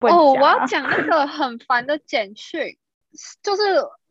[0.00, 2.78] 哦，我要讲那个很烦的简讯，
[3.42, 3.62] 就是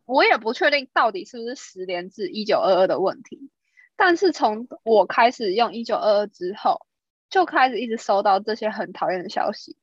[0.05, 3.49] 我也不确定到底是不是十连至一九二二的问题，
[3.95, 6.85] 但是从我开始用一九二二之后，
[7.29, 9.77] 就开始一直收到这些很讨厌的消息。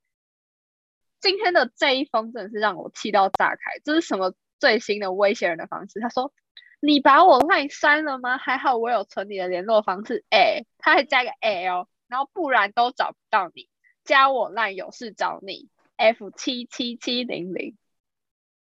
[1.19, 5.99] 今天的这一封真的是让我气到炸开，这是什么最新的威胁人的方式？
[5.99, 6.33] 他说
[6.79, 8.39] ：“你把我赖删了吗？
[8.39, 13.69] 还好我有存你的联络方式，哎，他还加个 L，然后不然都找不到你，
[14.07, 17.75] 加我烂有事找你。” F 七七七零零，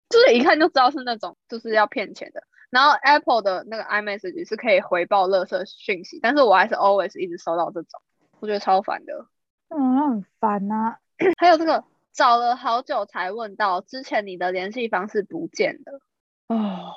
[0.08, 2.42] 就是一看就知道是那种就是要骗钱的。
[2.68, 8.00] 然后 Apple 的那个 iMessage 是可以回报垃圾讯息，但是我还是 always 一直收到这种，
[8.40, 9.26] 我觉得超烦的。
[9.68, 10.96] 嗯，很烦呐。
[11.38, 16.00] 还有这个找了好久才问到之前你的联系方式不见了，
[16.48, 16.92] 哦，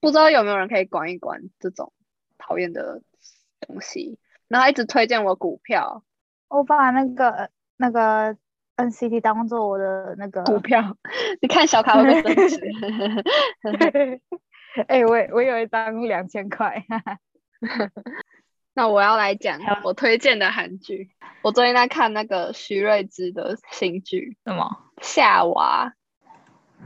[0.00, 1.92] 不知道有没有人可以管一管这种
[2.38, 3.02] 讨厌的
[3.60, 4.18] 东西。
[4.48, 6.02] 然后一直推荐我股票，
[6.48, 8.36] 我把那个那个。
[8.76, 10.96] NCT 当做我的那个股票，
[11.42, 14.22] 你看小卡会不会升值？
[14.88, 16.82] 哎，我我有一张两千块。
[18.72, 21.10] 那我要来讲我推荐的韩剧。
[21.42, 25.92] 我最近在看那个徐瑞芝的新剧，什么夏娃？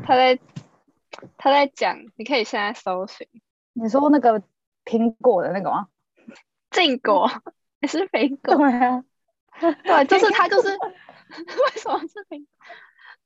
[0.03, 0.37] 他在
[1.37, 3.29] 他在讲，你可以现在搜寻。
[3.73, 4.43] 你说那个
[4.85, 5.87] 苹果的那个吗？
[6.73, 7.31] 禁果
[7.81, 8.57] 还 是苹果？
[8.57, 9.05] 对啊，
[9.85, 10.69] 对，就是他就是。
[11.35, 12.47] 为什么是苹？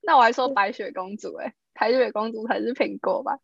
[0.00, 3.38] 那我还说白雪公主哎，白雪公主才是苹果吧？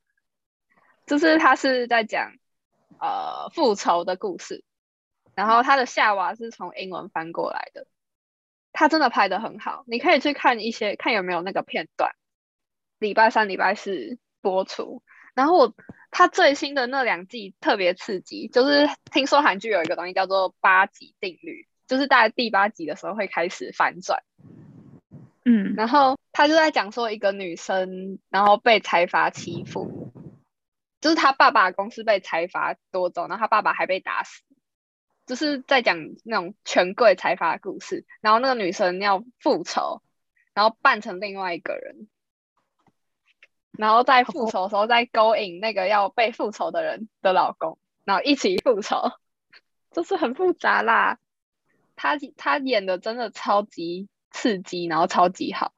[1.06, 2.32] 就是他是在讲
[2.98, 4.64] 呃复仇的故事，
[5.34, 7.86] 然后他的夏娃是从英文翻过来的，
[8.72, 12.12] 他真的拍的很好，你可以去看一些看有没有那个片段，
[12.98, 15.02] 礼拜三、礼拜四播出。
[15.34, 15.74] 然后我
[16.10, 21.68] 他最新的那两季特别刺激，就是听说韩剧有一个东西叫做八集定律。
[21.86, 24.22] 就是大概第八集的时候会开始反转，
[25.44, 30.10] 嗯，然后他就在讲说一个女生，然后被财阀欺负，
[31.00, 34.42] 就是他爸爸公司被财阀夺走，然后他爸爸还被打死，
[35.26, 38.06] 就是在讲那种权贵财阀故事。
[38.22, 40.00] 然后那个女生要复仇，
[40.54, 42.08] 然后扮成另外一个人，
[43.72, 49.12] 然后在复仇的时候再勾引那个要被复仇的人的老公，然后一起复仇，
[49.92, 51.18] 就是很复杂啦。
[51.96, 55.72] 他他演的真的超级刺激，然后超级好。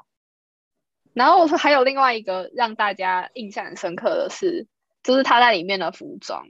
[1.12, 4.66] 然后还有另外一个让大家印象很深刻的是，
[5.02, 6.46] 就是他在里面的服装，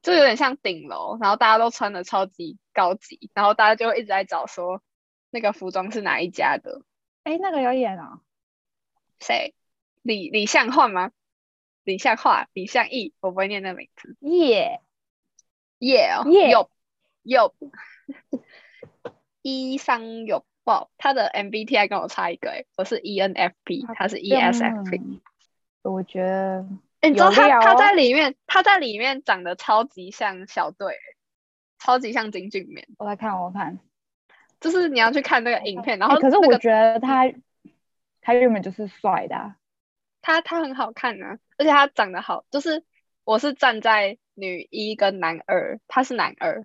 [0.00, 4.80] 就有点像顶楼，然后大家都穿的超级高级，然后大家就会一直在找说
[5.30, 6.82] 那个服装是哪一家的。
[7.24, 8.20] 哎，那个有演啊？
[9.18, 9.54] 谁？
[10.02, 11.10] 李李相焕吗？
[11.82, 14.16] 李相焕，李相义，我不会念那名字。
[14.20, 14.82] 耶
[15.78, 16.70] 耶耶有
[17.22, 17.54] 有。
[19.44, 25.20] 一三有报，他的 MBTI 跟我差一个哎，我是 ENFP，他是 ESFP。
[25.82, 26.66] 我觉得，
[27.02, 30.96] 你知道他他在里面，他在里面长得超级像小队，
[31.78, 32.84] 超级像金俊勉。
[32.96, 33.78] 我来看，我看，
[34.60, 37.30] 就是你要去看那个影片，然后可是我觉得他
[38.22, 39.56] 他原本就是帅的，
[40.22, 42.82] 他他很好看啊，而且他长得好，就是
[43.24, 46.64] 我是站在女一跟男二，他是男二。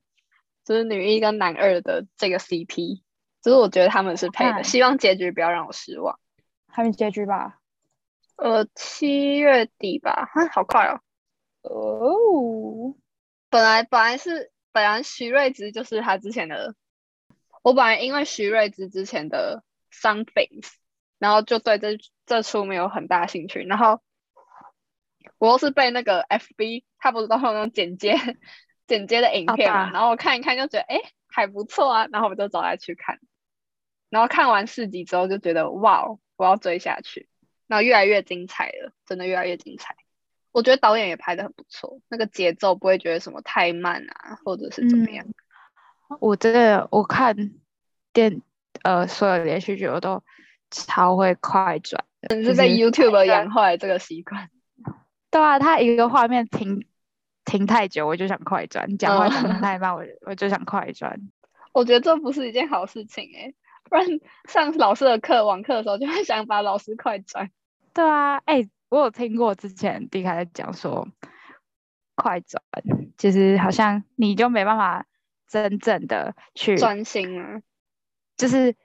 [0.64, 3.02] 就是女一跟男二的这个 CP，
[3.42, 6.20] 就是我觉得他们是配的，希望结局不要让我失望。
[6.68, 7.59] 还没结局吧？
[8.36, 11.02] 呃，七月底吧，哈，好快哦。
[11.62, 12.96] 哦，
[13.50, 16.76] 本来本来是本来徐瑞芝就是他之前的，
[17.64, 20.64] 我本来因为徐瑞芝之前的 Something，
[21.18, 24.02] 然后就对这这出没有很大兴趣，然后
[25.38, 28.16] 我又是被那个 FB，他不是都有那种简介。
[28.89, 33.19] 剪接的影片嘛，然后我看一看就觉得哎还不错啊，然后我就找来去看，
[34.09, 36.03] 然后看完四集之后就觉得哇，
[36.35, 37.29] 我要追下去，
[37.67, 39.95] 然后越来越精彩了，真的越来越精彩。
[40.51, 45.23] 我觉得导演也拍的很不错，那个节奏不会觉得什么太慢啊，或者是怎么样。
[46.19, 47.35] 我真的我看
[48.11, 48.41] 电
[48.81, 50.23] 呃所有连续剧我都
[50.72, 52.03] 超会快转，
[52.35, 54.49] 你是被 YouTube 养坏这个习惯。
[55.29, 56.84] 对啊，他一个画面停。
[57.46, 61.20] 停太久我就想快转，讲话讲太慢我我就想快转。
[61.74, 63.53] 我觉得这不是一件好事情哎，
[63.90, 64.06] 不然
[64.47, 67.50] 上老师的课网课的时候就会想把老师快转。
[67.94, 71.08] 对啊，哎，我有听过之前迪凯在讲说，
[72.16, 72.62] 快转
[73.18, 75.06] 其实好像你就没办法
[75.47, 77.62] 真正的去专心啊，
[78.36, 78.76] 就是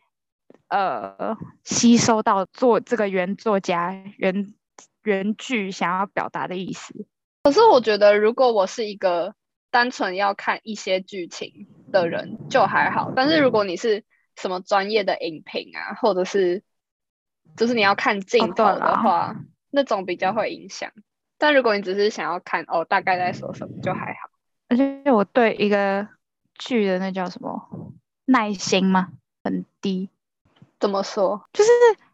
[0.69, 4.55] 呃吸收到做这个原作家原
[5.03, 7.07] 原剧想要表达的意思。
[7.45, 9.35] 可是我觉得，如果我是一个
[9.71, 13.13] 单纯要看一些剧情的人，就还好。
[13.15, 14.03] 但是如果你是
[14.35, 16.63] 什么专业的影评啊，或者是
[17.55, 19.37] 就是你要看镜头的话，
[19.71, 20.91] 那种比较会影响。
[21.37, 24.31] 但如果你只是想要看哦，大概在说什么，就还好。
[24.69, 26.09] 而且我对一个
[26.55, 27.93] 剧的那叫什么
[28.25, 29.11] 耐心吗？
[29.43, 30.09] 很低。
[30.81, 31.45] 怎么说？
[31.53, 31.71] 就是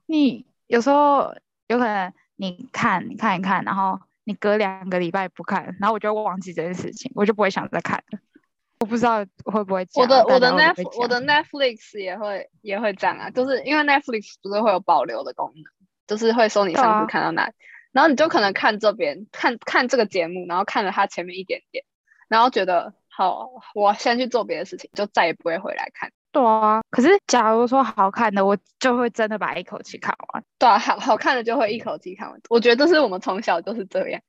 [0.07, 1.33] 你有时候
[1.69, 8.19] 有可能你看你看一看，然后你隔两个礼拜不看，然后我就会忘记这件事情，我就不会想再看了。
[8.81, 15.65] 我不知道会不会我的我的 Net 我的 Netflix 也会也会这样啊，就是因为 Netflix 不是会有保留的功能，
[16.07, 17.53] 就是会说你上次看到哪里，
[17.93, 21.85] 然后你就可能看这边看看这个节目，然后看了它前面一点点，
[22.29, 26.11] 然后觉得好，我先去做别的事情，就再也不会回来看。
[26.33, 30.45] 对啊，可是假如说好看的，我就会真的把一口气看完。
[30.59, 32.41] 对啊，好好看的就会一口气看完。
[32.49, 34.23] 我觉得这是我们从小就是这样，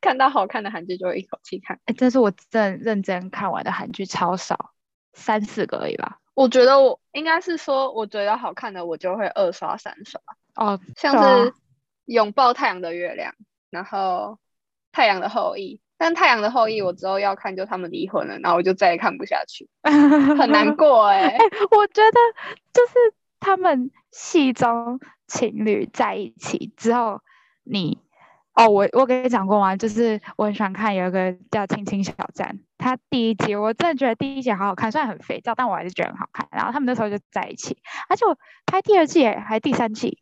[0.00, 1.80] 看到好看的韩剧就会一口气看。
[1.86, 4.70] 哎，但是我真的认真看完的韩剧，超少，
[5.12, 6.18] 三四个而已吧。
[6.34, 10.20] 我觉得我应该是说，我觉得好看的我就会二刷三刷。
[10.54, 11.52] 哦，像是
[12.04, 13.34] 拥抱太阳的月亮，
[13.68, 14.38] 然后
[14.92, 15.80] 太阳的后裔。
[16.04, 20.74] 但太阳的后裔我之后要看，就他们离婚了，然后我就再也看不下去， 很难。
[20.76, 21.38] 过哎、 哎，
[21.70, 22.18] 我觉得
[22.72, 27.20] 就是他们戏中情侣在一起之后，
[27.62, 27.98] 你
[28.54, 29.76] 哦，我我跟你讲过吗？
[29.76, 36.48] 就是我很喜欢看有一个叫《青青小站》，他第一集我真的觉得第一集好好看，虽然很肥皂，但我还是觉得很好看。
[36.50, 37.78] 然后他们那时候就在一起，
[38.08, 40.18] 而且我拍第二季还第三季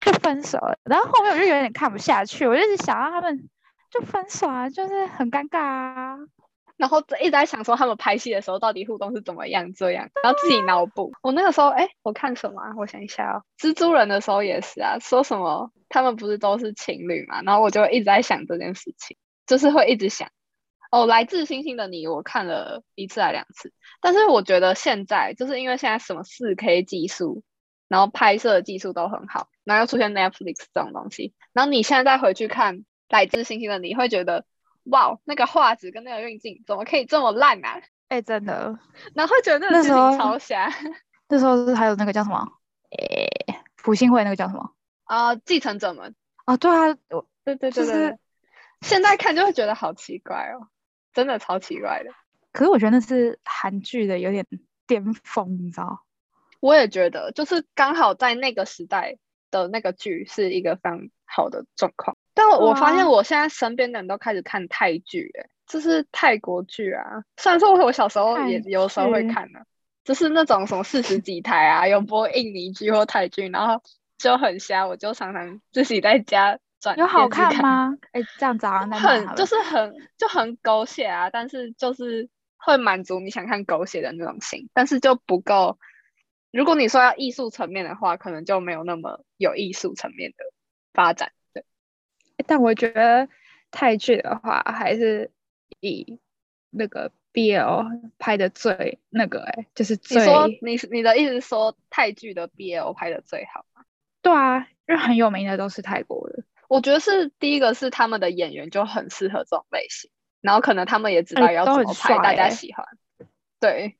[0.00, 3.48] 就分手了，然后后面我就有点看不下去，我就一直想让他们
[3.92, 6.16] 就分手啊，就是很尴尬啊。
[6.78, 11.12] 然后一直在想说他们拍戏的时候到底互动是怎么样这样，然后自己脑补。
[11.22, 12.72] 我那个时候哎，我看什么啊？
[12.76, 17.42] 我想一下哦，蜘蛛人的时候也是啊，说什么他们不是都是情侣嘛？
[17.42, 19.16] 然后我就一直在想这件事情，
[19.46, 20.28] 就是会一直想。
[20.90, 27.42] 哦，来自星星的你，我看了一次还两次，但是我觉得现在就是因为现在什么四 K 技术，
[27.88, 32.78] 然后拍摄技术都很好，然后又出现 Netflix 这种东西，然后你现在再回去看
[33.12, 34.44] 《来自星星的你》，会觉得
[34.84, 37.80] 哇，那个画质跟那个运镜怎么可以这么烂啊？
[38.08, 38.78] 哎、真的，
[39.14, 40.72] 然后会觉得那个剧那时候情超瞎
[41.28, 42.46] 那时候是还有那个叫什么？
[42.98, 43.28] 诶、
[43.76, 44.74] 朴信惠那个叫什么？
[45.04, 45.36] 啊！
[45.36, 46.14] 继承者们，
[46.46, 48.18] 啊，对啊，我对对对对就是对，
[48.80, 50.68] 现在看就会觉得好奇怪哦，
[51.12, 52.10] 真的超奇怪的。
[52.52, 54.46] 可是我觉得那是韩剧的有点
[54.86, 56.04] 巅峰，你知道？
[56.60, 59.18] 我也觉得，就是刚好在那个时代
[59.50, 62.16] 的那个剧是一个非常好的状况。
[62.34, 67.24] 但我我发现我现在身边的人都开始看泰剧，哎，就是泰国剧啊。
[67.36, 69.66] 虽然说我小时候也有时候会剧看的、
[70.04, 73.82] 就是那种什么四十几台啊，有播印尼剧或泰剧，然后
[74.18, 77.96] 就很瞎，我就常常自己在家转有好看吗？
[78.12, 85.78] 哎、这样子好像在骂他们很就是很就很狗血啊，但是就是会满足你想看狗血的那种心，但是就不够。
[86.50, 90.44] 如果你说要艺术层面的话，可能就没有那么有艺术层面的
[90.92, 91.32] 发展。
[92.42, 93.28] 对，但我觉得
[93.70, 95.30] 泰剧的话，还是
[95.80, 96.18] 以
[96.70, 103.84] 那个 BL 拍的最那个、哎，就是你最说你你的意思是说泰剧的 BL 拍的最好吗？
[104.20, 106.42] 对啊，因为很有名的都是泰国的。
[106.68, 110.10] 我觉得是第一个是他们的演员就很适合这种类型，
[110.40, 112.86] 然后可能他们也知道要怎么拍，大家喜欢。
[113.60, 113.96] 对，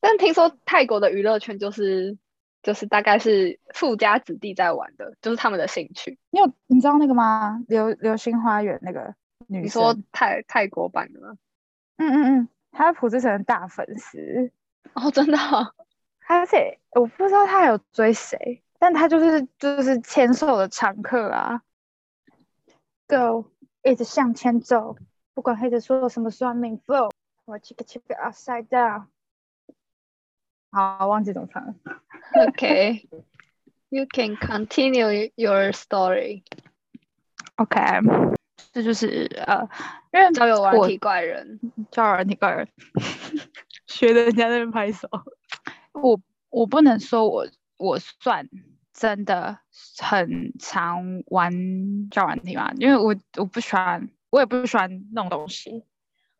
[0.00, 2.16] 但听说泰国的娱乐圈就是
[2.62, 6.18] 就是大概是富家子弟在玩的，就是他们的兴趣。
[6.30, 7.62] 你有你知道那个吗？
[7.68, 9.14] 流流星花园那个
[9.48, 11.36] 女你说，泰泰国版的吗？
[11.96, 14.50] 嗯嗯嗯，他是朴智诚的大粉丝，
[14.94, 15.74] 哦，真的哦、
[16.28, 21.62] 而且我不知道他有追谁，但他就是就是签售的常客啊。
[23.08, 23.50] Go，
[23.82, 24.96] 一直向前走，
[25.34, 27.10] 不管黑子说什么算命 flow，
[27.44, 29.04] 我 check check upside down。
[30.72, 31.74] 好，忘记怎么唱了。
[32.32, 33.04] Okay,
[33.90, 36.44] you can continue your story。
[37.56, 37.78] OK，
[38.72, 39.68] 这就是呃，
[40.14, 41.60] 因为交友软我体怪人，
[41.90, 42.66] 交友软体怪人，
[43.86, 45.08] 学的人家在那边拍手。
[45.92, 48.48] 我我不能说我我算
[48.94, 49.58] 真的
[49.98, 51.52] 很常玩
[52.10, 55.84] 交友软体嘛，因为我我不喜欢，我也不喜欢那种东西。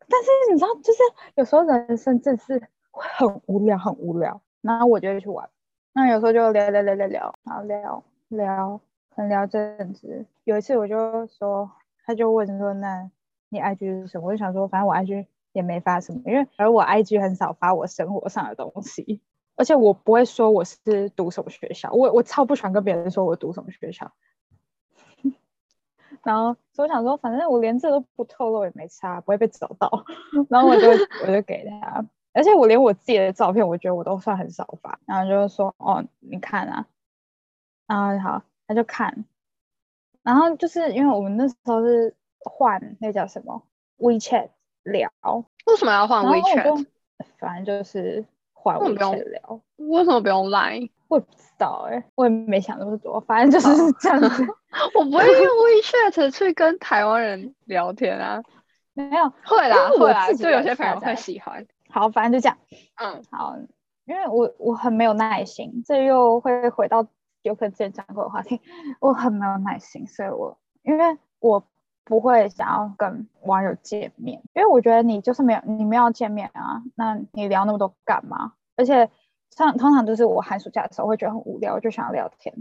[0.09, 0.99] 但是你知道，就是
[1.35, 5.49] 有时候人生真是会很无聊，很无聊，然后我就会去玩。
[5.93, 8.79] 那有时候就聊聊聊聊聊，然后聊聊，
[9.15, 10.25] 可能聊阵子。
[10.43, 11.69] 有一次我就说，
[12.05, 13.09] 他就问说：“那
[13.49, 19.21] 你 IG 是什么？”我就想说，反正我 IG 也没发什么，因为而我 IG 很少发我生活上的东西，
[19.55, 24.11] 而且我不会说我是读什么学校，我我超不喜欢跟别人说我读什么学校。
[26.23, 29.89] 然后所以我想说，反正我连这都不透露也没差，不会被找到。
[30.49, 30.87] 然后我就
[31.21, 34.99] 我就给他，而且我连我自己的照片，我觉得我都算很少发。
[35.05, 36.85] 然后就是说，哦，你看啊，
[37.87, 39.25] 啊好，他就看。
[40.23, 43.63] 然后就是因为我们那时候是换那叫什么
[43.97, 44.49] WeChat
[44.83, 45.11] 聊，
[45.65, 46.85] 为什么要换 WeChat？
[47.37, 49.61] 反正就是换 WeChat 聊。
[49.75, 50.89] 为什么不用 Line？
[51.09, 54.43] 我也不知道哎，我也没想那么多，反正就是这样子。
[54.97, 58.41] 我不会用 WeChat 去跟台湾人聊天啊。
[58.95, 61.65] 没有，会啦会啦，就有些朋友会喜欢。
[61.93, 62.57] 好，反正就这样。
[62.95, 63.55] 嗯，好，
[64.05, 67.05] 因为我我很没有耐心，这又会回到
[67.43, 68.59] 有可能之前讲过的话题，
[68.99, 71.63] 我很没有耐心，所以我因为我
[72.03, 78.53] 不会想要跟网友见面，因为我觉得你就是没有你没有见面啊，那你聊那么多干嘛？
[78.75, 79.09] 而且
[79.51, 82.55] 像通常都是我寒暑假的时候会觉得很无聊，就想要聊天，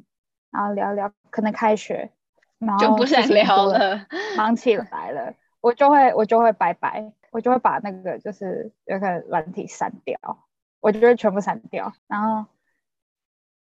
[0.51, 2.13] 然后聊聊，可能开学，
[2.59, 7.11] 然后就不想聊了，忙起来了，我就会我就会拜拜。
[7.33, 10.19] 我就会把那个就是有个软体删掉，
[10.81, 11.91] 我就会全部删掉。
[12.07, 12.45] 然后，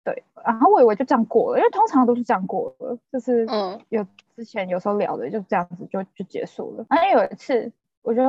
[0.03, 4.05] 对，然后我以为就这样过了，因为通常都是这样过了，就是嗯，有
[4.35, 6.85] 之前有时候聊的就这样子就就结束了。
[6.89, 8.21] 然后有一次，我就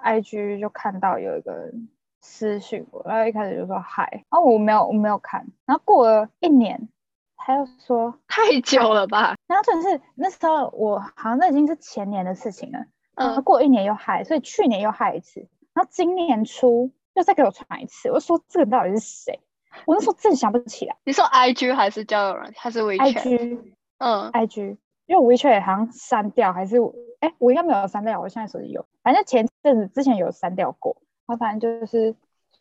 [0.00, 1.88] I G 就看到有一个人
[2.20, 6.88] 私讯我，然后一开始就说嗨，然后我没有我没有看，然后过了一年，
[7.36, 9.34] 他又说太久了吧？
[9.48, 12.86] 然后真的是那时候我好像那已经是前年的事情了。
[13.16, 15.40] 嗯，过一年又害，所以去年又害一次，
[15.72, 18.10] 然后今年初又再给我传一次。
[18.10, 19.40] 我说这个到底是谁？
[19.86, 20.96] 我那时候真想不起来。
[21.04, 23.60] 你说 I G 还是交友人还是 WeChat？I G，
[23.98, 26.76] 嗯，I G，因为 WeChat 好像删掉，还是
[27.20, 28.84] 哎，我应该没有删掉，我现在手机有。
[29.02, 32.14] 反正前阵子之前有删掉过，然后反正就是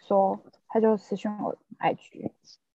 [0.07, 2.31] 说他就私讯我 I G，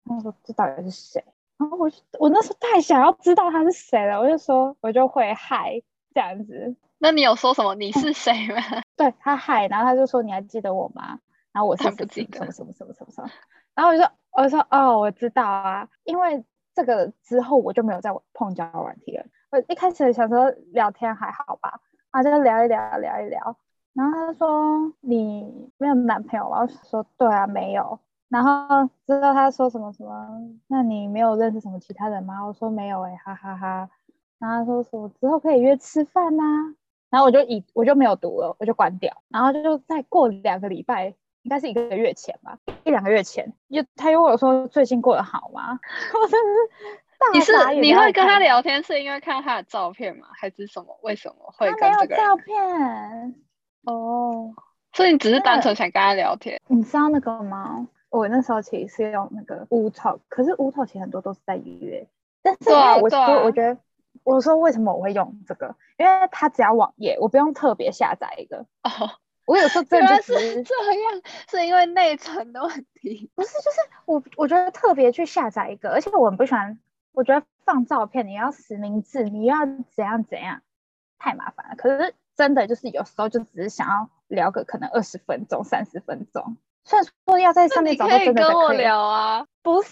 [0.04, 1.24] 他说这到底是谁？
[1.56, 5.80] 然后我我那时候太想要知道他是谁了，我就说我就会嗨
[6.12, 6.74] 这样子。
[7.04, 7.74] 那你有说什么？
[7.74, 8.56] 你是谁吗？
[8.96, 11.18] 对他嗨，然后他就说你还记得我吗？
[11.52, 13.28] 然后我是不记得什么什么什么什么什么。
[13.74, 16.42] 然后我就说我就说哦，我知道啊，因为
[16.74, 19.26] 这个之后我就没有再碰交友软体了。
[19.50, 21.78] 我一开始想说聊天还好吧，
[22.10, 23.54] 然后就聊一聊聊一聊。
[23.92, 26.60] 然后他说你没有男朋友吗？
[26.62, 27.98] 我说对啊，没有。
[28.30, 30.40] 然后知道他说什么什么？
[30.68, 32.46] 那你没有认识什么其他人吗？
[32.46, 33.90] 我说没有哎，哈哈哈。
[34.38, 36.42] 然后他说什么之后可以约吃饭呐？
[37.14, 39.22] 然后我就以我就没有读了，我就关掉。
[39.28, 45.78] 然后就再过两个礼拜，应该是一个月前吧，一两个月前，又他又问我说最近过得好吗？
[46.20, 50.26] 我真是你是你会跟他聊天是因为看他的照片吗？
[50.32, 50.98] 还是什么？
[51.04, 53.36] 为什么会跟这个照片？
[53.84, 54.52] 哦，
[54.92, 56.60] 所以你只是单纯想跟他聊天？
[56.66, 57.86] 你知道那个吗？
[58.10, 62.08] 我那时候其实是用那个乌头，可是乌头其实很多都是在约，
[62.42, 63.78] 但是我我我觉得。
[64.24, 65.76] 我说为什么我会用这个？
[65.96, 68.66] 因为它只要网页，我不用特别下载一个。
[68.82, 69.10] 哦，
[69.46, 73.30] 我有时候真的是这样，是因为内存的问题。
[73.34, 73.76] 不是，就是
[74.06, 76.80] 我我觉得特别去下载一个，而且我很不喜欢。
[77.12, 80.62] 我觉得放照片你要实名制，你要怎样怎样，
[81.18, 81.76] 太麻烦了。
[81.76, 86.56] 可是真的就是有时候就只是想要聊个可能二十分钟、三十分钟。
[86.84, 89.90] 虽然说要在上面找到真的跟我聊啊，不是，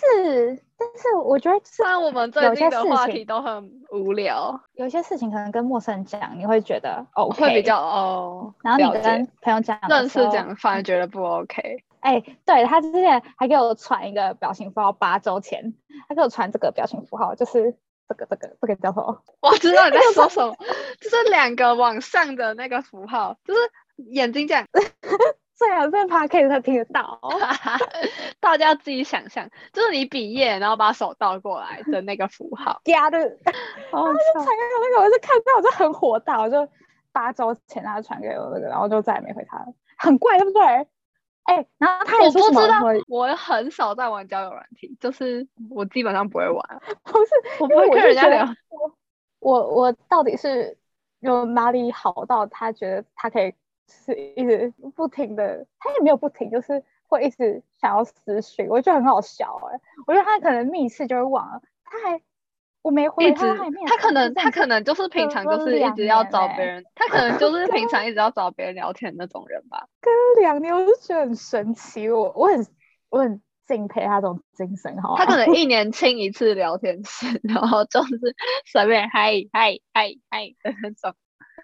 [0.77, 11.83] 但是我觉得虽然我们最近的话题都很无聊，有些事情可能跟陌生人讲，你会觉得哦会比较哦，然后你跟朋友讲认识讲反而觉得不 OK。
[12.01, 15.73] 哎，对他之前还给我传一个表情符号，八周前
[16.09, 17.75] 他给我传这个表情符号，就是
[18.09, 19.23] 这个这个这个叫什么？
[19.41, 20.55] 我知道你在说什么，
[21.01, 23.61] 就是两个往上的那个符号，就是
[24.11, 24.67] 眼睛这样。
[25.63, 27.21] 对啊，在 p o d c a s 才听得到，
[28.41, 32.81] 大家自己想象，就是你比耶，然后把手倒过来的那个符号。
[32.85, 36.69] 加的，然后就传给我那个，我就看到我就很火大，我就
[37.13, 39.67] 八周前他传给我那个，然后就再也没回他了，
[39.99, 40.65] 很怪，对不对？
[41.45, 42.93] 哎，然后他也说什么？
[43.07, 48.47] 我很少在玩交友软体，就是我基本上不会玩， 不是，我不会跟人家聊。
[49.39, 50.77] 我我到底是
[51.21, 53.55] 有哪里好到他觉得他可以？
[54.05, 59.81] 是一直不停的，他也没有不停，就是会一直想要私讯，我觉得很好笑哎。
[60.07, 62.21] 我觉得他可能密室就会忘了，他还
[62.83, 63.55] 我没回他，
[63.87, 69.87] 他可能他可能就是平常就是一直要找别人，他可能就是 平常一直要找别人聊天那种人吧。
[70.01, 72.67] 跟两年我就觉得很神奇，我我很
[73.11, 75.15] 我很敬佩他这种精神哈。
[75.17, 78.19] 他可能 一年清一次聊天室，然后就是
[78.67, 81.15] 随便嗨嗨嗨嗨的那种。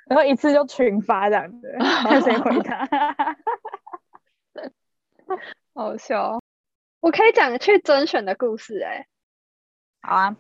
[0.08, 2.88] 然后一次就群发这样子，看谁回答，
[5.74, 6.40] 好笑。
[7.00, 9.06] 我可以讲去甄选的故事哎。
[10.00, 10.36] 好啊，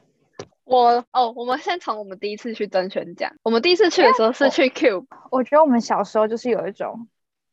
[0.64, 3.34] 我哦，我们先从我们第一次去甄选讲。
[3.42, 5.06] 我们第一次去的时候是去 Cube。
[5.30, 7.08] 我觉得我们小时候就是有一种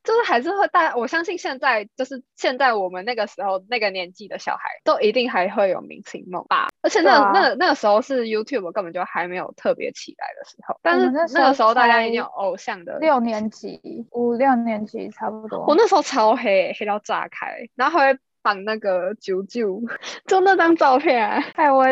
[0.05, 6.69] 就是还是会大，我相信现在就是现在我们那个时候那个年纪的小孩，都一定还会有明星梦吧。
[6.81, 12.99] 而且那那那个时候是 YouTube 根本就还没有特别起来的时候，但是那个时候大家已经有偶像的。
[12.99, 15.65] 六年级、五六年级差不多。
[15.67, 19.81] 我那时候超黑，黑到炸开，然后还会绑那个九九，
[20.27, 21.83] 就那张照片，哎，我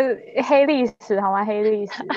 [0.47, 1.43] 黑历史好吗？
[1.43, 2.03] 黑历史。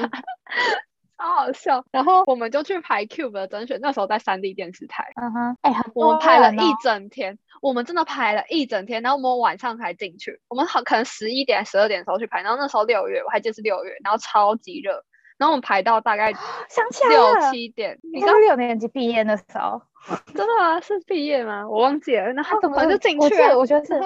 [1.19, 15.03] 超好笑，然后我们就去排 Cube 的甄选，那时候在三 D 电视台，嗯哼，哎，我们排了一整天，我们真的排了一整天，然后我们晚上才进去，我们好可能十一点、十二点的时候去排，然后那时候六月，我还记得是六月，然后超级热，
[15.39, 16.33] 然后我们排到大概
[16.69, 19.81] 想起来六七点，你刚六年级毕业的时候，
[20.35, 20.81] 真的吗？
[20.81, 21.67] 是毕业吗？
[21.69, 23.59] 我忘记了，然后怎么就进去了？
[23.59, 24.01] 我觉得是。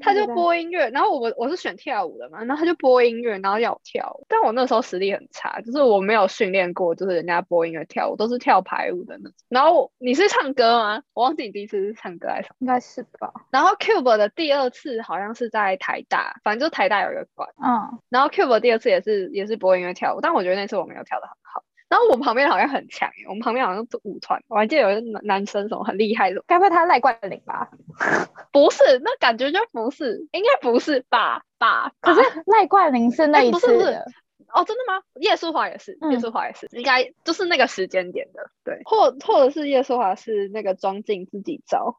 [0.00, 9.32] 他就播音乐，然后我我是选跳舞的嘛，然后他就播音乐，然后要我跳舞，但我那时候实力很差，就是我没有训练过，就是人家播音乐跳舞都是跳排舞的那种。
[9.48, 11.02] 然后你是唱歌吗？
[11.14, 12.56] 我忘记你第一次是唱歌还是什么？
[12.60, 13.32] 应该是吧。
[13.50, 17.48] 然后 Cube 的第二次好像是在台大，反正就台大有一个馆。
[17.64, 17.98] 嗯。
[18.08, 21.62] 然后 Cube 第二次也是也是播音乐跳舞，但我觉得那次我没有跳的很好。
[21.88, 27.70] 然后我们旁边好像很强耶，我们旁边好像是舞团，我还记得有一个男生什么很厉害的，该不会他赖冠霖吧？
[28.52, 31.42] 不是，那感觉就不是，应该不是吧？
[31.58, 31.92] 吧？
[32.00, 34.04] 可是赖冠霖是那一次的
[34.52, 35.02] 哦，真的吗？
[35.20, 41.98] 叶淑华也是，叶淑华也是，应该就是那个时间点的，对，或或者是叶淑华是那个庄静自己招，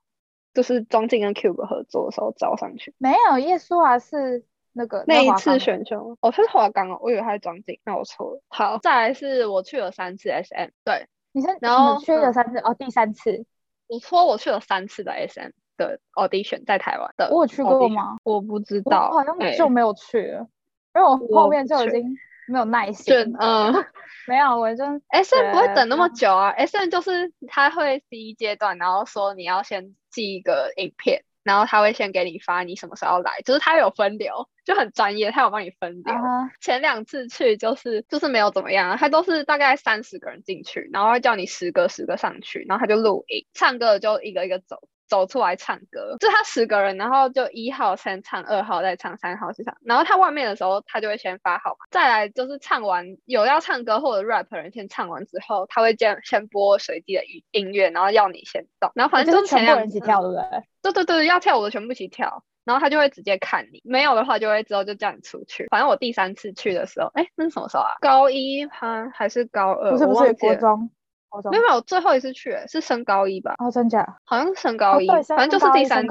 [0.53, 4.43] 就是庄静跟 Cube 合作的时候招上去，没有，叶淑华是。
[4.73, 8.41] 那个那一次选秀哦，他是华冈哦，我以为他是庄景，那我错了。
[8.49, 13.45] 好，再来是我去了三次 SM，对，你先然后去了三次哦，第三次，
[13.88, 18.17] 我说我去了三次的 SM 的 audition 在台湾的，我有去过吗？
[18.23, 20.47] 我不知道，好像就没有去了，
[20.95, 22.15] 因为我后面就已经
[22.47, 23.13] 没有耐心。
[23.39, 23.73] 嗯，
[24.27, 31.23] 没有，我就 SM 不会等那么久啊，SM 就是他会第一阶段，然后说你要先寄一个影片。
[31.50, 36.15] 然后他会先给你发你什么时候来，就是他有分流，就很专业，他有帮你分流。
[36.62, 44.77] 前两次去就是就是没有怎么样，他都是大概三十个人进去，然后会叫你十个十个上去，然后他就录音，唱歌就一个一个走。
[45.09, 49.75] 走出来唱歌，就他十个人，然后就一号先唱，二号再唱，三号去唱。
[49.81, 51.85] 然后他外面的时候，他就会先发号码。
[51.89, 58.91] 再来就是唱完有要唱歌或者 rap 的人先唱完之后，他会先先播随机的音音乐，然后要你先动。
[58.95, 60.43] 然后反正就是全部人一起跳，对不对？
[60.81, 62.43] 对对对，要跳舞的全部一起跳。
[62.65, 65.65] 然后他就会直接看你，没有的话就会之后就叫你出去。
[65.72, 67.95] 反正我第三次去的时候，哎，那是什么时候啊？
[68.00, 69.89] 高一哈还是高二？
[69.89, 70.91] 不是不是国中。
[71.51, 73.55] 没有没有，最后一次去是升高一吧？
[73.57, 74.18] 哦，真假？
[74.24, 76.09] 好像是升高一，反正就是第三次。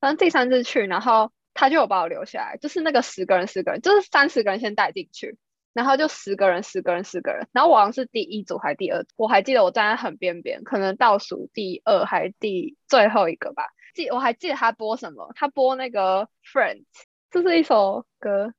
[0.00, 5.36] 反正第三次去，然后他就有把我留下来，就是那个十个人十个人，就是三十个人先带进去，
[5.74, 9.08] 然后就十个人十个人十个人，然后我好像是第一组还是第二组？
[9.16, 13.64] 我还记得我站在很边边，可能倒数第二还是第最后一个吧。
[13.92, 15.32] 记我还记得他播什么？
[15.34, 16.86] 他播那个 Friends，
[17.30, 18.54] 这是一首歌，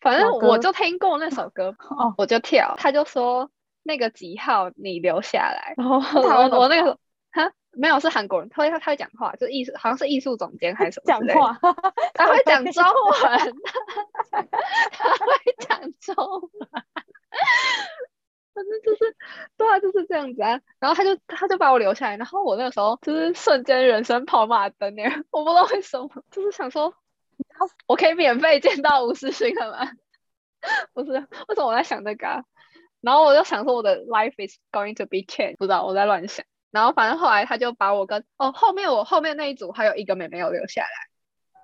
[0.00, 1.76] 反正我就听过那首歌，
[2.16, 3.50] 我就跳，他就说。
[3.82, 6.98] 那个几号你留下来，然 后我我那个
[7.30, 11.58] 哈没有是韩国人，他会他会讲话，就艺术好像是艺术总监还是什么讲话，
[12.14, 13.54] 他会讲 中文，
[14.92, 16.14] 他会讲中
[16.52, 16.68] 文，
[18.54, 19.16] 反正就是
[19.56, 26.94] 对啊就是这样子啊，然后他就他就把我留下来，然后我那个时候就是瞬间人生跑马灯那样，我不知道为什么，就是想说
[27.86, 29.90] 我可以免费见到吴世勋了吗？
[30.92, 31.12] 不是
[31.48, 32.44] 为什么我在想这个？
[33.02, 36.46] 然后我就想说我的 life is going to be changed，不知道我在乱想。
[36.70, 40.88] 然后反正后来他就把我跟哦后面我后面那一组还有一个妹妹有留下来。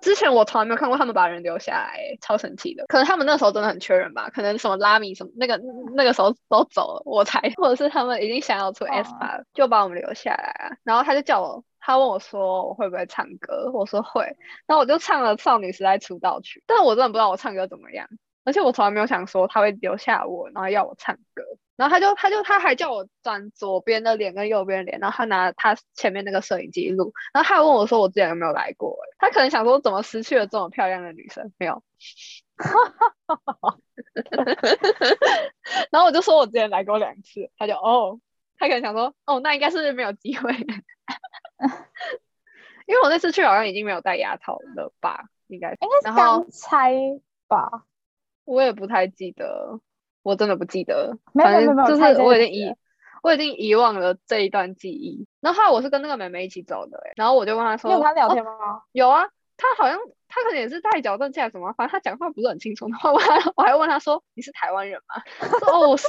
[0.01, 2.85] 之前我从来没有看过他们把人留下来，超神奇的。
[2.87, 4.29] 可能他们那时候真的很缺人吧？
[4.29, 5.59] 可能什么拉米什么那个
[5.93, 10.77] 那个时候都走了，我才，或者是他们已经想要出 S 八了，就把我们留下来啊。
[10.83, 14.23] 然后他就叫我，他问我说我会不会唱歌，我说会。
[14.67, 18.07] 然后我就唱了少女时代出道曲，但我真的不知道我唱歌怎么样。
[18.49, 21.43] 而且我从来没有想说他会留下我，然后要我唱歌，
[21.75, 31.83] 然后他就他就他还叫我转左边的脸跟右边脸，然后他拿他前面那个摄影机录，然后他还问我说我之前有没有来过，他可能想说怎么失去了这么漂亮的女生，没有，
[35.91, 38.19] 然后我就说我之前来过两次，他就哦，
[38.57, 40.51] 他可能想说哦那应该是没有机会，
[42.87, 46.91] 因为我那次去好像已经没有戴牙套了吧，应该应该是刚拆
[47.47, 47.83] 吧。
[48.49, 49.79] 我也不太记得，
[50.23, 52.75] 我真的不记得，反正就是我已经遗，
[53.21, 55.27] 我已经遗忘了这一段记忆。
[55.39, 58.51] 然后我是跟那个妹妹一起走的，然后我就问她说：“有她聊天吗？”
[58.91, 62.87] 有啊，她好像她可能也是带矫正器什么，反正她讲话不是很清楚。
[62.89, 65.21] 然后我还我还问她说：“你是台湾人吗？”
[65.59, 66.07] 说：“哦，我是。”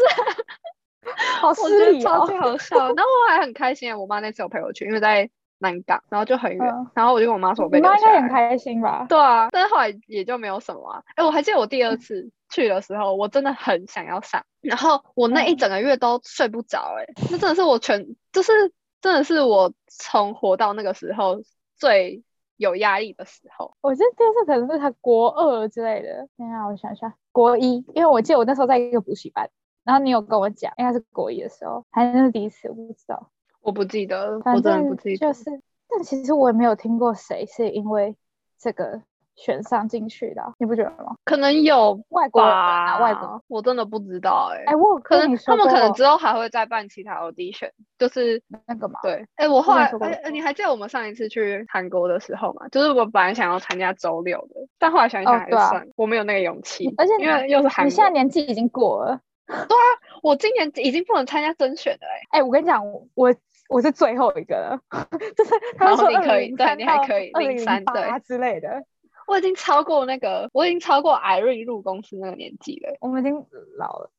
[1.40, 2.76] 好失礼超级好笑。
[2.76, 5.28] 然后我还很开心啊，我妈那次有陪我去，因为在
[5.60, 9.06] 南港，然后就很远，嗯然后我就跟我妈说我被你留下来妈应该很开心吧？
[9.08, 11.02] 对啊，但是后来也就没有什么啊。
[11.14, 18.52] 哎，我还记得我第二次去的时候，我真的很想要上，然后我那一嗯整个月都睡不着，哎，那真的是我全，就是
[19.00, 21.40] 真的是我从活到那个时候
[21.76, 22.22] 最
[22.56, 23.74] 有压力的时候。
[23.82, 26.26] 我记得第二次可能是他国二之类的。
[26.36, 29.48] 等一下，我想一下，国一，因为我记得我那时候在一个补习班，
[29.84, 33.30] 然后你有跟我讲，应该是国一的时候，还是第一次，我不知道。
[33.62, 35.26] 我不记得了，我反真的正不记得。
[35.26, 35.44] 就是，
[35.88, 38.16] 但其实我也没有听过谁是因为
[38.58, 39.02] 这个
[39.36, 41.14] 选上进去的啊，你不觉得吗？
[41.24, 43.42] 可能有外国人啊，吧，外国。
[43.48, 49.90] 我真的不知道哎、哎，我有可能他们可能之后还会再办其他 audition，就是那个嘛，对，哎、我后来，
[50.22, 52.68] 跟你还记得我们上一次去韩国的时候吗？
[52.68, 59.20] 就是我本来想要参加周六的，但后来想一想还是哦啊算，我没有那个勇气，而且因为又是韩你现在，年纪已经过了。
[59.46, 59.86] 对啊
[60.22, 63.34] 我今年已经不能参加甄选了、哎，哎，我跟你讲，我
[63.70, 64.80] 我是最后一个了，
[65.36, 68.84] 就是他们说好你可以对你还到可以零三对之类的，
[69.28, 73.46] 我已经超过那个，我已经超过 Irene 入公司那个年纪了、我们已经
[73.78, 74.10] 老了。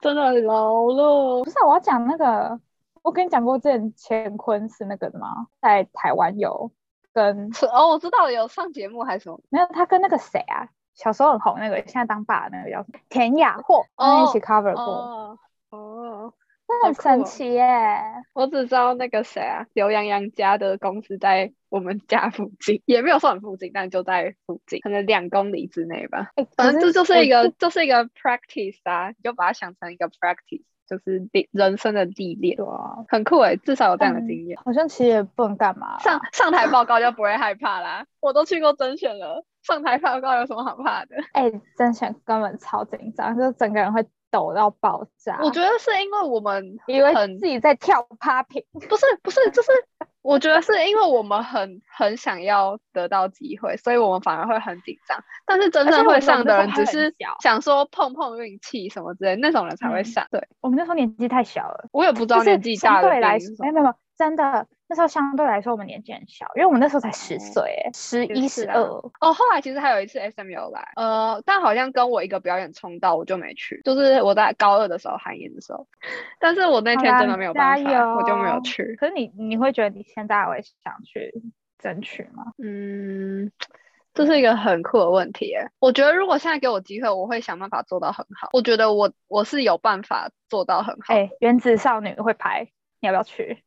[0.00, 1.42] 真的老了。
[1.42, 2.60] 不是啊，我要讲那个，
[3.02, 5.46] 我跟你讲过，之前乾坤是那个的吗？
[5.62, 6.70] 在台湾有
[7.14, 15.38] 跟是哦，我知道有上节目还是什么，没有他跟那个谁啊，小时候很红那个，现在当爸的那个叫田雅霍，他们一起 cover 过，哦
[15.70, 16.34] 哦，
[16.82, 17.66] 那很神奇耶。
[18.32, 26.30] 我只知道那个谁啊，刘洋洋家的公司在我们家附近，也没有说很附近，但就在附近，可能两公里之内吧。
[26.36, 34.58] 哎，反正这就是一个，就是一个 practice 啊，你就把它想成一个 practice，就是历人生的历练，哇啊，很酷哎，至少有这样的嗯经验。
[34.64, 35.98] 好像其实也不能干嘛。
[35.98, 41.16] 上上台报告就不会害怕啦， 我都去过甄选了，上台报告有什么好怕的？
[41.32, 45.38] 哎，甄选根本超紧张，就整个人会抖到爆炸。
[45.42, 48.64] 我觉得是因为我们以为很自己在跳 popping。
[48.88, 49.70] 不是不是，就是
[50.22, 55.18] 我觉得是因为我们很很想要得到机会，所以我们反而会很紧张。
[55.46, 60.26] 但是真正会上的人只是想说碰碰运气什么之类，那种人才会嗯上。
[60.30, 61.88] 对我们那时候年纪太小了。
[61.92, 63.20] 我也不知道年纪大的相对
[63.60, 73.80] 没有没有，真的那时候相对来说我们年纪很小，因为我们那时候才十哦岁，哎，十一、十二，哦，后来其实还有一次 SM 有来，呃，但好像跟我一个表演冲到，我就没去。
[73.84, 75.86] 就是我在高二的时候韩演的时候，
[76.40, 78.96] 但是我那天真的没有办法，我就没有去。
[78.96, 81.32] 可是你你会觉得你现在会想去
[81.78, 82.46] 争取吗？
[82.58, 83.52] 嗯，
[84.12, 85.54] 这是一个很酷的问题。
[85.78, 88.48] 我觉得如果现在给我机会，我会想办法做到很好。
[88.52, 93.62] 我觉得我我是有办法做到很好，哎、原子少女会拍，你要不要去？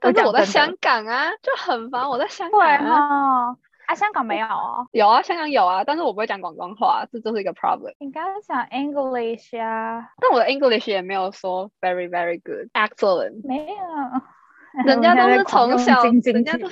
[0.00, 2.08] 但是我在香港啊，就很烦。
[2.08, 7.94] 我在香港啊，啊，香港没有哦，有啊，香港有啊，但是我不会讲广东话，这就是一个 problem。
[7.98, 13.46] 你刚刚讲 English 啊，但我的 English 也没有说 very very good excellent。
[13.46, 16.68] 没有，人家都是从小，人家都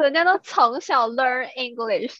[0.00, 2.18] 人家都从小 learn English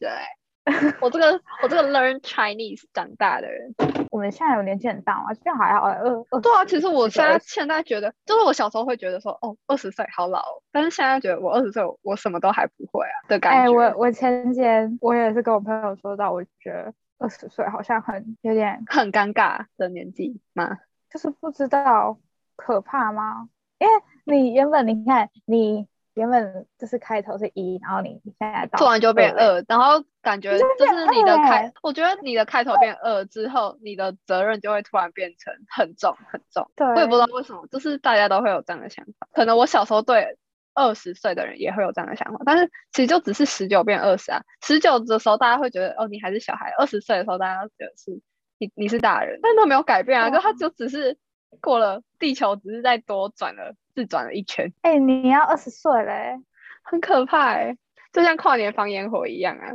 [1.00, 3.74] 我这个我这个 learn Chinese 长大的人。
[4.10, 13.72] 我们现在有年纪很大嘛，现在还好，二二对啊，其实我现在现在觉得，就是我小时候会觉得说，哦，二十岁好老哦，但是现在觉得我二十岁，我什么都还不会啊的感哎、觉。
[13.72, 20.78] 我我前几天我也是跟我朋友说到，我觉得二十岁好像很有点，很尴尬的年纪吗？
[21.10, 22.18] 就是不知道
[22.54, 23.48] 可怕吗？
[23.78, 23.92] 因为
[24.24, 36.70] 你原本你看你原本就是开头是一，然后你现在到突然就变二然后感觉就就是你的开欸，我觉得你的开头变二之后，你的责任就会突然变成很重很重。
[36.76, 39.26] 对，我也不知道为什么，就是大家都会有这样的想法。
[39.32, 40.36] 可能我小时候对
[40.74, 44.42] 二十岁的人也会有这样的想法，但是其实就只是十九变二十啊。
[44.62, 48.20] 十九的时候大家会觉得哦你还是小孩，二十岁的时候大家觉得是
[48.58, 51.16] 你你是大人，但都没有改变啊，就他就只是
[51.60, 56.40] 过了地球，只是再多转了自转了一圈，哎、你要二十岁嘞，
[56.82, 57.76] 很可怕哎、
[58.12, 59.74] 就像跨年放烟火一样啊。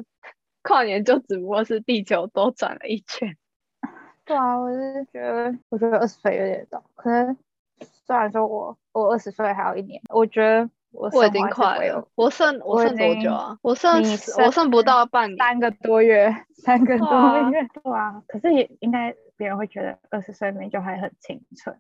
[0.64, 3.38] 跨年就只不过是地球多转了一圈，
[4.26, 7.38] 对啊，我是觉得我觉得二十岁有点早，可能
[7.80, 13.58] 虽然说我我二十岁还有一年，我觉得我我已经快了我剩我剩多久啊？
[13.62, 14.02] 我剩
[14.44, 15.38] 我剩不到半年。
[15.38, 18.22] 三个多月，三个多啊月，对啊。
[18.28, 21.78] 可是也应该别人会觉得二十岁没就还很青春。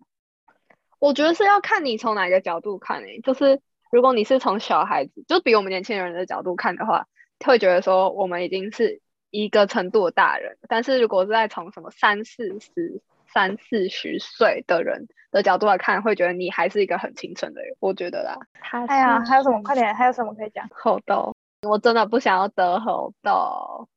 [0.99, 7.07] 我觉得是要看你从哪个角度看诶、就是如果你是从小孩子，就比我们年轻人的角度看的话，
[7.45, 10.57] 会觉得说我们已经是一个程度的大人。
[10.67, 17.75] 但是如果是在从什么三四十、三四十岁的人的角度来看，会觉得你还是一个很青春的人。
[17.79, 19.61] 我觉得啦，他哎呀，是还有什么？
[19.63, 20.67] 快点，还有什么可以讲？
[20.71, 23.87] 猴痘，我真的不想要得猴痘，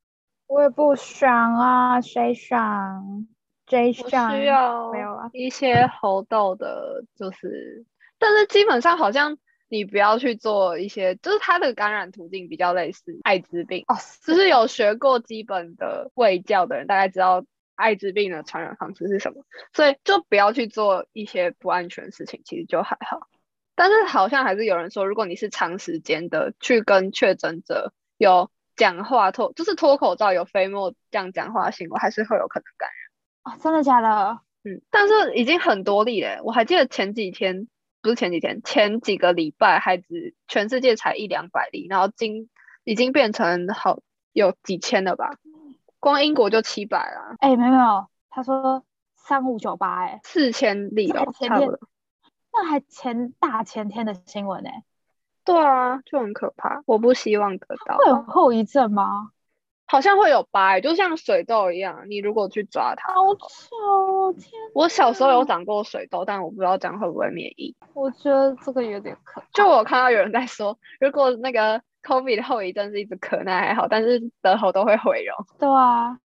[0.47, 3.25] 我也不想啊，谁想
[3.93, 4.03] 需
[4.45, 5.29] 要没有啊？
[5.33, 7.85] 一些喉痘的，就是，
[8.19, 9.37] 但是基本上好像
[9.69, 23.27] 你不要去做一些，就是它的感染途径比较类似艾滋病哦，就是有学过基本的卫教的人，大概知道艾滋病的传染方式是什么，所以就不要去做一些不安全的事情，其实就还好。
[23.73, 33.10] 但是好像还是有人说，如果你是长时间的去跟确诊者有讲话脱，就是脱口罩有飞沫这样讲话的行为，还是会有可能感染。
[33.43, 34.39] 哦，真的假的？
[34.63, 36.41] 嗯，但是已经很多例了。
[36.43, 37.67] 我还记得前几天，
[38.01, 42.49] 不是前几天，前几个礼拜还只全世界才一两百例，然后今
[42.83, 43.99] 已经变成好
[44.33, 45.31] 有几千了吧？
[45.99, 47.35] 光英国就七百了。
[47.39, 48.83] 哎，没有没有，他说
[49.15, 51.79] 三五九八，哎，四千例哦，差不多。
[52.53, 54.69] 那还前大前天的新闻呢。
[55.43, 56.83] 对啊，就很可怕。
[56.85, 57.97] 我不希望得到。
[57.97, 59.31] 会有后遗症吗？
[59.91, 62.05] 好像会有疤，就像水痘一样。
[62.07, 64.31] 你如果去抓它，好丑！
[64.39, 67.75] 天，我小时候有长过水痘，但我不知道这样会不会免疫。
[67.93, 69.43] 我觉得这个有点可。
[69.53, 75.35] 就我看到有人在说，如果那个 COVID 的后遗症是一直咳，那还好，但是得喉都会毁容。
[75.59, 76.17] 对啊，